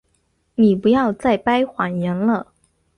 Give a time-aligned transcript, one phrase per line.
[0.55, 2.47] 你不要再掰谎言了。